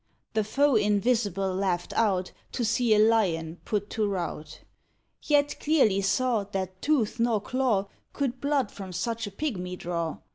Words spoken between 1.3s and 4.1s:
laughed out, To see a Lion put to